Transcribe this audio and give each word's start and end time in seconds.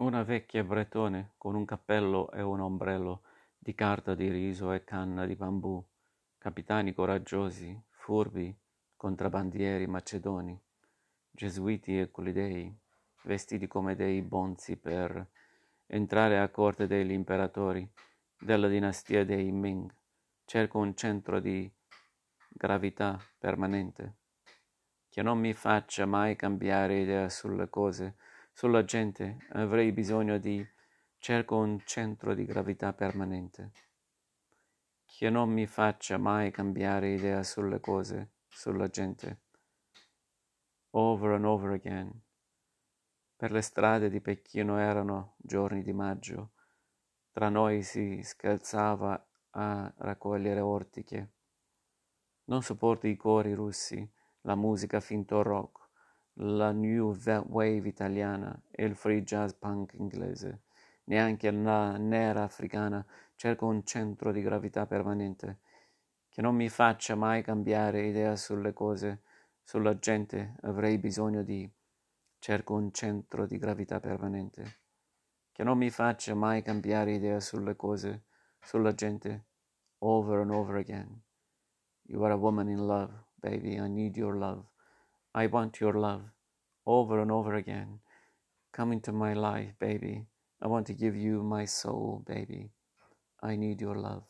Una 0.00 0.22
vecchia 0.22 0.62
bretone 0.62 1.32
con 1.36 1.56
un 1.56 1.64
cappello 1.64 2.30
e 2.30 2.40
un 2.40 2.60
ombrello 2.60 3.22
di 3.58 3.74
carta 3.74 4.14
di 4.14 4.30
riso 4.30 4.70
e 4.70 4.84
canna 4.84 5.26
di 5.26 5.34
bambù, 5.34 5.84
capitani 6.38 6.94
coraggiosi, 6.94 7.76
furbi, 7.88 8.56
contrabbandieri 8.94 9.88
macedoni, 9.88 10.56
gesuiti 11.32 11.98
e 11.98 12.12
colidei, 12.12 12.72
vestiti 13.22 13.66
come 13.66 13.96
dei 13.96 14.22
bonzi 14.22 14.76
per 14.76 15.30
entrare 15.86 16.38
a 16.38 16.48
corte 16.48 16.86
degli 16.86 17.10
imperatori 17.10 17.90
della 18.38 18.68
dinastia 18.68 19.24
dei 19.24 19.50
Ming. 19.50 19.92
Cerco 20.44 20.78
un 20.78 20.94
centro 20.94 21.40
di 21.40 21.68
gravità 22.48 23.18
permanente 23.36 24.14
che 25.08 25.22
non 25.22 25.40
mi 25.40 25.54
faccia 25.54 26.06
mai 26.06 26.36
cambiare 26.36 27.00
idea 27.00 27.28
sulle 27.28 27.68
cose, 27.68 28.14
sulla 28.58 28.82
gente. 28.82 29.46
Avrei 29.50 29.92
bisogno 29.92 30.36
di... 30.38 30.66
Cerco 31.20 31.56
un 31.58 31.80
centro 31.84 32.34
di 32.34 32.44
gravità 32.44 32.92
permanente 32.92 33.70
che 35.04 35.30
non 35.30 35.50
mi 35.50 35.66
faccia 35.66 36.18
mai 36.18 36.50
cambiare 36.50 37.12
idea 37.12 37.42
sulle 37.44 37.78
cose, 37.78 38.34
sulla 38.48 38.88
gente. 38.88 39.42
Over 40.90 41.32
and 41.32 41.44
over 41.44 41.70
again. 41.70 42.22
Per 43.36 43.52
le 43.52 43.62
strade 43.62 44.10
di 44.10 44.20
Pechino 44.20 44.78
erano 44.78 45.34
giorni 45.38 45.82
di 45.82 45.92
maggio. 45.92 46.52
Tra 47.30 47.48
noi 47.48 47.82
si 47.84 48.22
scherzava 48.22 49.24
a 49.50 49.92
raccogliere 49.98 50.60
ortiche. 50.60 51.32
Non 52.44 52.62
sopporto 52.62 53.06
i 53.06 53.16
cori 53.16 53.54
russi, 53.54 54.08
la 54.42 54.56
musica 54.56 54.98
finto 54.98 55.42
rock, 55.42 55.87
la 56.40 56.70
new 56.70 57.16
wave 57.48 57.88
italiana 57.88 58.60
e 58.70 58.84
il 58.84 58.94
free 58.94 59.22
jazz 59.22 59.52
punk 59.52 59.94
inglese. 59.94 60.62
Neanche 61.04 61.50
la 61.50 61.96
nera 61.96 62.42
africana 62.42 63.04
cerco 63.34 63.66
un 63.66 63.84
centro 63.84 64.30
di 64.30 64.42
gravità 64.42 64.86
permanente 64.86 65.60
che 66.28 66.42
non 66.42 66.54
mi 66.54 66.68
faccia 66.68 67.16
mai 67.16 67.42
cambiare 67.42 68.06
idea 68.06 68.36
sulle 68.36 68.72
cose, 68.72 69.22
sulla 69.62 69.98
gente. 69.98 70.56
Avrei 70.62 70.98
bisogno 70.98 71.42
di 71.42 71.68
cerco 72.38 72.74
un 72.74 72.92
centro 72.92 73.46
di 73.46 73.58
gravità 73.58 73.98
permanente 73.98 74.76
che 75.50 75.64
non 75.64 75.76
mi 75.76 75.90
faccia 75.90 76.36
mai 76.36 76.62
cambiare 76.62 77.14
idea 77.14 77.40
sulle 77.40 77.74
cose, 77.74 78.26
sulla 78.60 78.94
gente, 78.94 79.46
over 79.98 80.38
and 80.38 80.52
over 80.52 80.76
again. 80.76 81.20
You 82.02 82.22
are 82.22 82.32
a 82.32 82.36
woman 82.36 82.68
in 82.68 82.86
love, 82.86 83.12
baby. 83.34 83.76
I 83.76 83.88
need 83.88 84.16
your 84.16 84.36
love. 84.36 84.64
I 85.38 85.46
want 85.46 85.78
your 85.80 85.92
love, 85.92 86.22
over 86.84 87.20
and 87.20 87.30
over 87.30 87.54
again. 87.54 88.00
Come 88.72 88.90
into 88.90 89.12
my 89.12 89.34
life, 89.34 89.70
baby. 89.78 90.26
I 90.60 90.66
want 90.66 90.88
to 90.88 90.94
give 90.94 91.14
you 91.14 91.44
my 91.44 91.64
soul, 91.64 92.24
baby. 92.26 92.72
I 93.40 93.54
need 93.54 93.80
your 93.80 93.94
love. 93.94 94.24